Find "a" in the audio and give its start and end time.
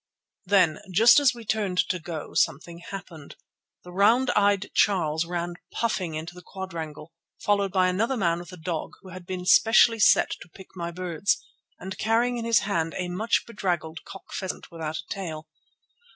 8.51-8.57, 12.97-13.09, 14.97-15.07